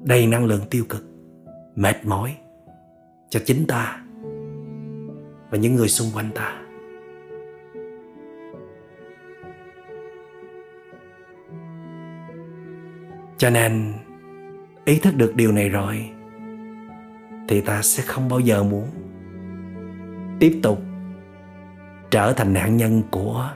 [0.00, 1.04] đầy năng lượng tiêu cực,
[1.76, 2.36] mệt mỏi
[3.30, 4.00] cho chính ta
[5.50, 6.56] và những người xung quanh ta.
[13.38, 13.92] Cho nên,
[14.84, 16.10] ý thức được điều này rồi,
[17.48, 18.88] thì ta sẽ không bao giờ muốn
[20.40, 20.82] tiếp tục
[22.10, 23.50] trở thành nạn nhân của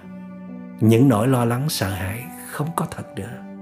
[0.81, 3.54] những nỗi lo lắng sợ hãi không có thật nữa.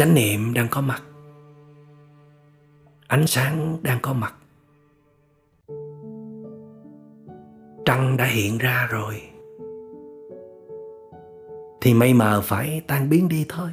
[0.00, 1.02] Chánh niệm đang có mặt.
[3.06, 4.34] Ánh sáng đang có mặt.
[7.84, 9.22] Trăng đã hiện ra rồi.
[11.80, 13.70] Thì mây mờ phải tan biến đi thôi.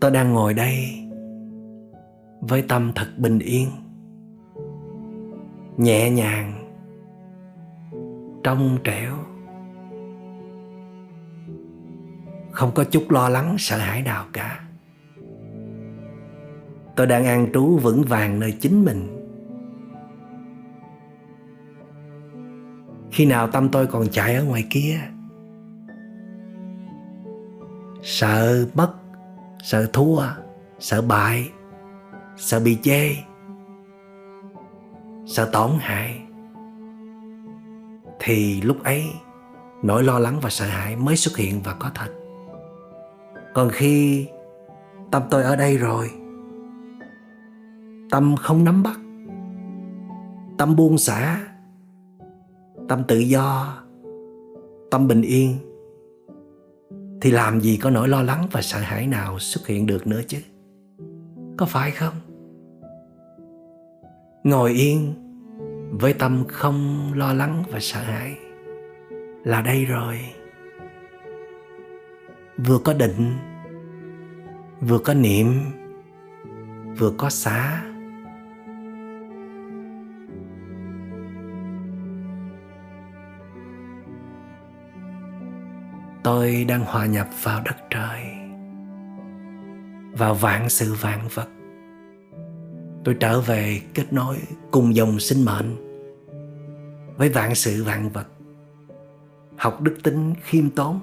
[0.00, 0.74] Tôi đang ngồi đây
[2.40, 3.68] với tâm thật bình yên,
[5.76, 6.52] nhẹ nhàng,
[8.44, 9.25] trong trẻo.
[12.56, 14.60] Không có chút lo lắng, sợ hãi nào cả.
[16.96, 19.12] Tôi đang an trú vững vàng nơi chính mình.
[23.12, 25.00] Khi nào tâm tôi còn chạy ở ngoài kia?
[28.02, 28.94] Sợ mất,
[29.62, 30.22] sợ thua,
[30.78, 31.50] sợ bại,
[32.36, 33.16] sợ bị chê,
[35.26, 36.20] sợ tổn hại.
[38.20, 39.04] Thì lúc ấy,
[39.82, 42.15] nỗi lo lắng và sợ hãi mới xuất hiện và có thật
[43.56, 44.26] còn khi
[45.10, 46.10] tâm tôi ở đây rồi,
[48.10, 49.00] tâm không nắm bắt,
[50.58, 51.40] tâm buông xả,
[52.88, 53.78] tâm tự do,
[54.90, 55.56] tâm bình yên,
[57.20, 60.20] thì làm gì có nỗi lo lắng và sợ hãi nào xuất hiện được nữa
[60.28, 60.38] chứ?
[61.56, 62.14] Có phải không?
[64.44, 65.14] Ngồi yên
[66.00, 68.36] với tâm không lo lắng và sợ hãi
[69.44, 70.18] là đây rồi
[72.56, 73.36] vừa có định,
[74.80, 75.46] vừa có niệm,
[76.98, 77.82] vừa có xá.
[86.22, 88.20] Tôi đang hòa nhập vào đất trời,
[90.12, 91.48] vào vạn sự vạn vật.
[93.04, 94.36] Tôi trở về kết nối
[94.70, 95.76] cùng dòng sinh mệnh
[97.16, 98.26] với vạn sự vạn vật.
[99.56, 101.00] Học đức tính khiêm tốn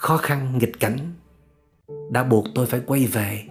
[0.00, 0.98] khó khăn, nghịch cảnh.
[2.10, 3.42] Đã buộc tôi phải quay về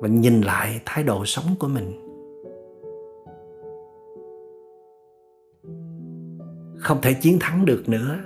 [0.00, 1.92] và nhìn lại thái độ sống của mình.
[6.78, 8.18] Không thể chiến thắng được nữa.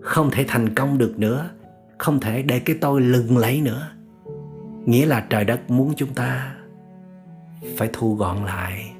[0.00, 1.50] Không thể thành công được nữa.
[1.98, 3.90] Không thể để cái tôi lừng lấy nữa.
[4.84, 6.56] Nghĩa là trời đất muốn chúng ta
[7.76, 8.92] phải thu gọn lại.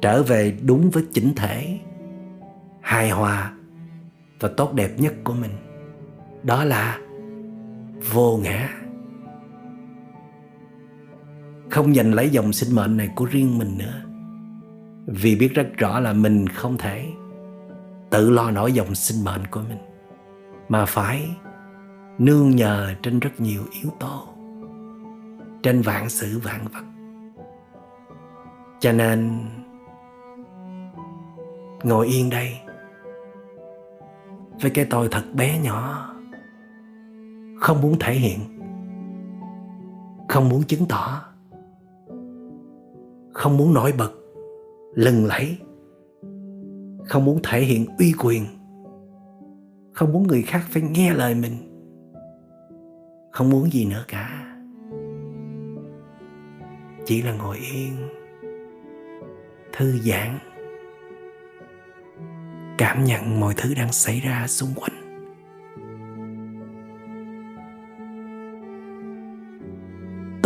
[0.00, 1.78] Trở về đúng với chỉnh thể,
[2.80, 3.52] hài hòa
[4.40, 5.67] và tốt đẹp nhất của mình
[6.42, 6.98] đó là
[8.12, 8.68] vô ngã.
[11.70, 14.02] Không giành lấy dòng sinh mệnh này của riêng mình nữa.
[15.06, 17.06] Vì biết rất rõ là mình không thể
[18.10, 19.78] tự lo nổi dòng sinh mệnh của mình,
[20.68, 21.30] mà phải
[22.18, 24.28] nương nhờ trên rất nhiều yếu tố,
[25.62, 26.84] trên vạn sự vạn vật.
[28.80, 29.40] Cho nên,
[31.82, 32.58] ngồi yên đây
[34.60, 36.14] với cái tôi thật bé nhỏ
[37.60, 38.40] không muốn thể hiện,
[40.28, 41.22] không muốn chứng tỏ,
[43.32, 44.10] không muốn nổi bật,
[44.94, 45.58] lừng lẫy,
[47.06, 48.44] không muốn thể hiện uy quyền,
[49.92, 51.52] không muốn người khác phải nghe lời mình,
[53.32, 54.54] không muốn gì nữa cả.
[57.04, 58.08] Chỉ là ngồi yên,
[59.72, 60.38] thư giãn,
[62.78, 65.07] cảm nhận mọi thứ đang xảy ra xung quanh.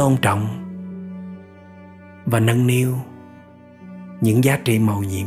[0.03, 0.47] Tôn trọng
[2.27, 2.95] và nâng niu
[4.21, 5.27] những giá trị màu nhiệm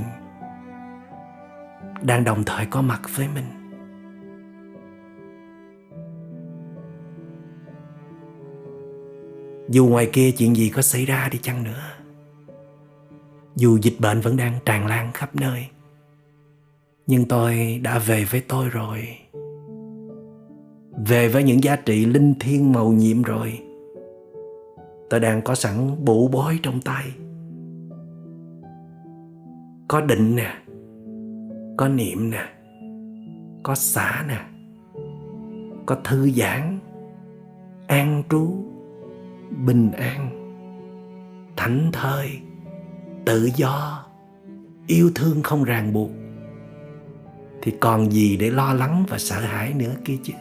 [2.01, 3.43] đang đồng thời có mặt với mình.
[9.69, 11.83] Dù ngoài kia chuyện gì có xảy ra đi chăng nữa,
[13.55, 15.67] dù dịch bệnh vẫn đang tràn lan khắp nơi,
[17.07, 19.17] nhưng tôi đã về với tôi rồi.
[21.07, 23.64] Về với những giá trị linh thiêng màu nhiệm rồi
[25.09, 27.05] tôi đang có sẵn bụ bói trong tay.
[29.87, 30.53] Có định nè,
[31.77, 32.45] có niệm nè,
[33.63, 34.45] có xả nè,
[35.85, 36.79] có thư giãn,
[37.87, 38.65] an trú,
[39.65, 40.29] bình an,
[41.57, 42.39] thảnh thơi,
[43.25, 44.05] tự do,
[44.87, 46.11] yêu thương không ràng buộc.
[47.61, 50.33] Thì còn gì để lo lắng và sợ hãi nữa kia chứ?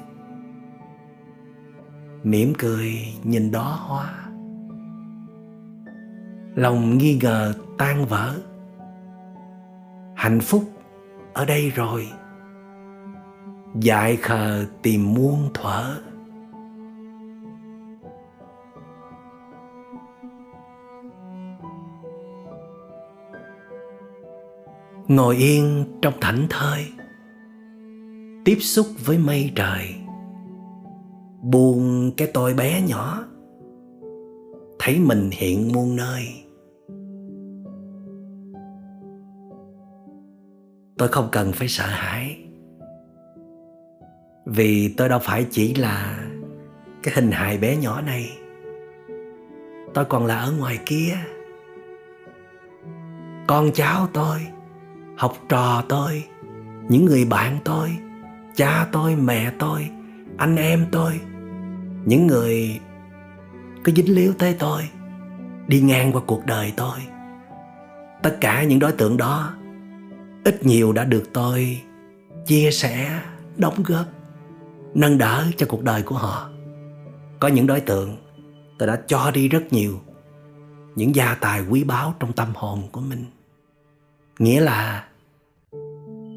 [2.23, 2.93] Mỉm cười
[3.25, 4.24] nhìn đó hoa
[6.55, 8.35] lòng nghi ngờ tan vỡ.
[10.15, 10.65] Hạnh phúc
[11.33, 12.09] ở đây rồi.
[13.81, 15.97] Dại khờ tìm muôn thuở.
[25.09, 26.87] Ngồi yên trong thảnh thơi,
[28.45, 29.95] tiếp xúc với mây trời.
[31.43, 33.25] Buông cái tôi bé nhỏ,
[34.79, 36.44] thấy mình hiện muôn nơi.
[40.99, 42.39] Tôi không cần phải sợ hãi.
[44.47, 46.19] Vì tôi đâu phải chỉ là
[47.03, 48.39] cái hình hài bé nhỏ này.
[49.95, 51.17] Tôi còn là ở ngoài kia.
[53.47, 54.47] Con cháu tôi,
[55.17, 56.25] học trò tôi,
[56.89, 57.97] những người bạn tôi,
[58.55, 59.91] cha tôi, mẹ tôi,
[60.37, 61.21] anh em tôi,
[62.05, 62.81] những người
[63.85, 64.83] có dính líu tới tôi,
[65.67, 66.99] đi ngang qua cuộc đời tôi.
[68.23, 69.55] Tất cả những đối tượng đó
[70.45, 71.81] ít nhiều đã được tôi
[72.47, 73.21] chia sẻ,
[73.57, 74.07] đóng góp,
[74.95, 76.51] nâng đỡ cho cuộc đời của họ.
[77.41, 78.17] Có những đối tượng
[78.79, 80.01] tôi đã cho đi rất nhiều,
[80.95, 83.25] những gia tài quý báu trong tâm hồn của mình.
[84.39, 85.09] Nghĩa là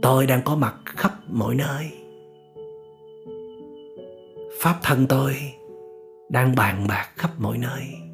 [0.01, 1.91] tôi đang có mặt khắp mọi nơi.
[4.61, 5.35] Pháp thân tôi
[6.29, 8.06] đang bàn bạc khắp mọi nơi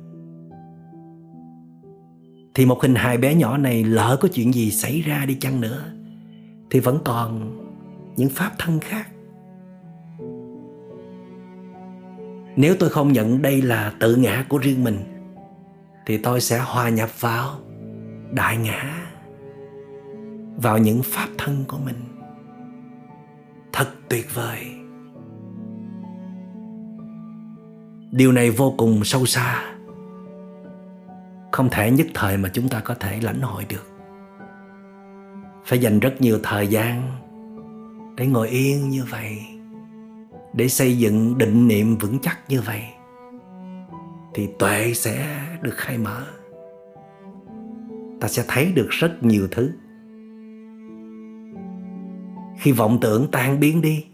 [2.56, 5.62] thì một hình hài bé nhỏ này lỡ có chuyện gì xảy ra đi chăng
[5.62, 5.84] nữa,
[6.70, 7.60] thì vẫn còn
[8.16, 9.08] những pháp thân khác.
[12.56, 14.98] Nếu tôi không nhận đây là tự ngã của riêng mình,
[16.06, 17.60] thì tôi sẽ hòa nhập vào
[18.32, 19.08] đại ngã,
[20.58, 21.96] vào những pháp thân của mình.
[23.74, 24.60] Thật tuyệt vời.
[28.12, 29.73] Điều này vô cùng sâu xa
[31.54, 33.88] không thể nhất thời mà chúng ta có thể lãnh hội được.
[35.66, 37.02] Phải dành rất nhiều thời gian
[38.18, 39.38] để ngồi yên như vậy,
[40.54, 42.82] để xây dựng định niệm vững chắc như vậy,
[44.34, 46.26] thì tuệ sẽ được khai mở.
[48.22, 49.72] Ta sẽ thấy được rất nhiều thứ.
[52.60, 54.06] Khi vọng tưởng tan biến đi,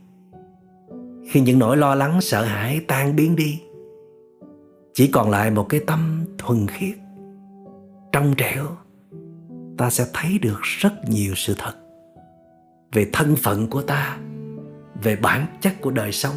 [1.30, 3.62] khi những nỗi lo lắng, sợ hãi tan biến đi,
[4.94, 6.96] chỉ còn lại một cái tâm thuần khiết
[8.12, 8.66] trong trẻo,
[9.78, 11.74] ta sẽ thấy được rất nhiều sự thật
[12.92, 14.18] về thân phận của ta,
[15.04, 16.36] về bản chất của đời sống,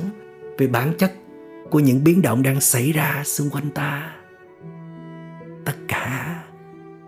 [0.58, 1.12] về bản chất
[1.70, 4.16] của những biến động đang xảy ra xung quanh ta.
[5.64, 6.42] Tất cả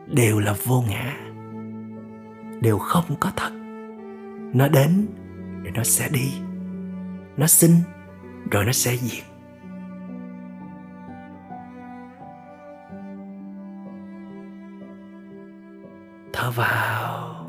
[0.07, 1.17] đều là vô ngã,
[2.61, 3.51] đều không có thật.
[4.55, 5.07] Nó đến
[5.63, 6.33] rồi nó sẽ đi,
[7.37, 7.75] nó sinh
[8.51, 9.25] rồi nó sẽ diệt.
[16.45, 17.47] Thở vào.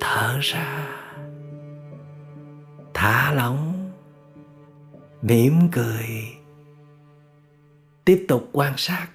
[0.00, 0.88] Thở ra.
[2.94, 3.90] Thả lỏng.
[5.22, 6.06] Mỉm cười.
[8.04, 9.06] Tiếp tục quan sát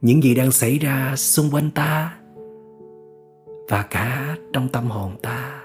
[0.00, 2.18] những gì đang xảy ra xung quanh ta
[3.68, 5.62] và cả trong tâm hồn ta.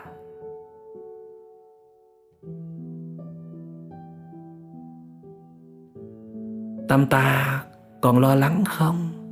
[6.90, 7.64] Tâm ta
[8.02, 9.23] còn lo lắng không?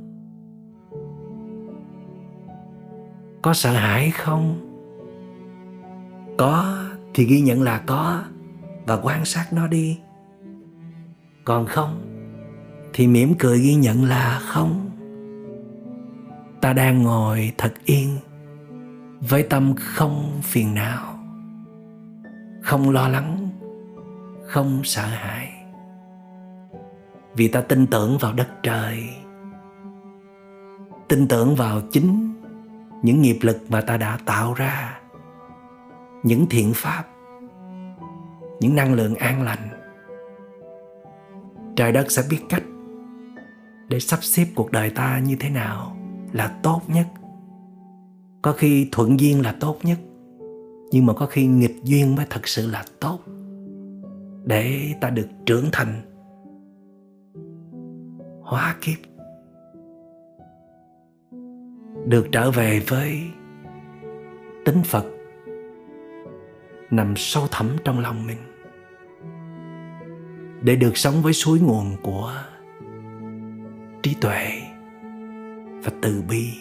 [3.42, 4.68] Có sợ hãi không?
[6.38, 6.84] Có
[7.14, 8.22] thì ghi nhận là có
[8.86, 9.98] và quan sát nó đi.
[11.44, 12.00] Còn không
[12.92, 14.90] thì mỉm cười ghi nhận là không.
[16.60, 18.18] Ta đang ngồi thật yên
[19.20, 21.18] với tâm không phiền não,
[22.62, 23.48] không lo lắng,
[24.46, 25.52] không sợ hãi.
[27.36, 29.08] Vì ta tin tưởng vào đất trời,
[31.08, 32.31] tin tưởng vào chính
[33.02, 35.00] những nghiệp lực mà ta đã tạo ra,
[36.22, 37.04] những thiện pháp,
[38.60, 39.68] những năng lượng an lành.
[41.76, 42.62] Trời đất sẽ biết cách
[43.88, 45.96] để sắp xếp cuộc đời ta như thế nào
[46.32, 47.06] là tốt nhất.
[48.42, 49.98] Có khi thuận duyên là tốt nhất,
[50.90, 53.18] nhưng mà có khi nghịch duyên mới thật sự là tốt
[54.44, 56.02] để ta được trưởng thành,
[58.42, 59.11] hóa kiếp
[62.06, 63.30] được trở về với
[64.64, 65.06] tính phật
[66.90, 68.38] nằm sâu thẳm trong lòng mình.
[70.62, 72.32] Để được sống với suối nguồn của
[74.02, 74.62] trí tuệ
[75.84, 76.52] và từ bi.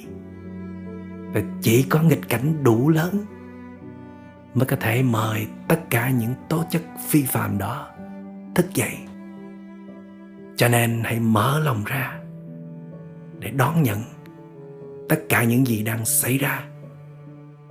[1.34, 3.26] Và chỉ có nghịch cảnh đủ lớn
[4.54, 7.88] mới có thể mời tất cả những tố chất phi phàm đó
[8.56, 8.98] thức dậy.
[10.56, 12.20] Cho nên hãy mở lòng ra
[13.40, 13.98] để đón nhận
[15.12, 16.64] tất cả những gì đang xảy ra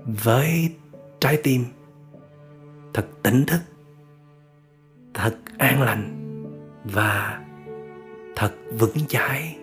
[0.06, 0.74] với
[1.20, 1.64] trái tim.
[2.94, 3.60] Thật tỉnh thức,
[5.14, 6.16] thật an lành
[6.84, 7.44] và
[8.36, 9.56] thật vững chãi.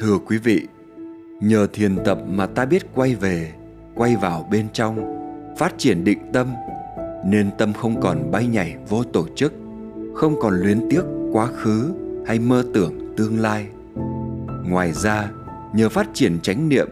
[0.00, 0.66] Thưa quý vị,
[1.40, 3.52] nhờ thiền tập mà ta biết quay về,
[3.94, 4.98] quay vào bên trong,
[5.58, 6.46] phát triển định tâm,
[7.24, 9.52] nên tâm không còn bay nhảy vô tổ chức,
[10.14, 11.92] không còn luyến tiếc quá khứ
[12.26, 13.66] hay mơ tưởng tương lai.
[14.68, 15.30] Ngoài ra,
[15.72, 16.88] nhờ phát triển chánh niệm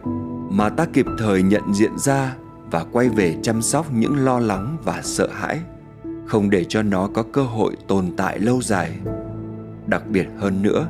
[0.49, 2.35] mà ta kịp thời nhận diện ra
[2.71, 5.59] và quay về chăm sóc những lo lắng và sợ hãi,
[6.25, 8.91] không để cho nó có cơ hội tồn tại lâu dài.
[9.87, 10.87] Đặc biệt hơn nữa,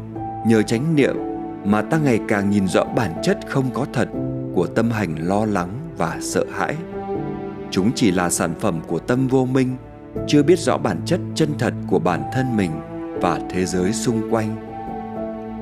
[0.47, 1.28] nhờ chánh niệm
[1.66, 4.10] mà ta ngày càng nhìn rõ bản chất không có thật
[4.53, 6.76] của tâm hành lo lắng và sợ hãi.
[7.72, 9.76] Chúng chỉ là sản phẩm của tâm vô minh,
[10.28, 12.72] chưa biết rõ bản chất chân thật của bản thân mình
[13.22, 14.55] và thế giới xung quanh.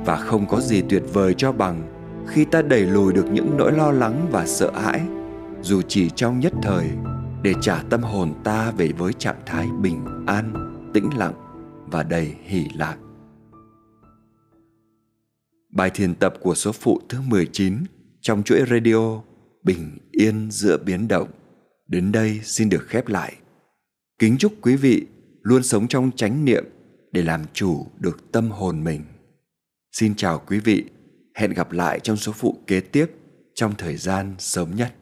[0.06, 1.82] Và không có gì tuyệt vời cho bằng
[2.28, 5.02] khi ta đẩy lùi được những nỗi lo lắng và sợ hãi,
[5.62, 6.89] dù chỉ trong nhất thời,
[7.41, 10.54] để trả tâm hồn ta về với trạng thái bình an,
[10.93, 11.34] tĩnh lặng
[11.86, 12.95] và đầy hỷ lạc.
[15.78, 17.78] Bài thiền tập của số phụ thứ 19
[18.22, 19.22] trong chuỗi radio
[19.64, 21.28] Bình yên giữa biến động
[21.88, 23.36] đến đây xin được khép lại.
[24.20, 25.06] Kính chúc quý vị
[25.42, 26.66] luôn sống trong chánh niệm
[27.12, 29.04] để làm chủ được tâm hồn mình.
[29.92, 30.84] Xin chào quý vị,
[31.36, 33.06] hẹn gặp lại trong số phụ kế tiếp
[33.56, 34.94] trong thời gian sớm nhất.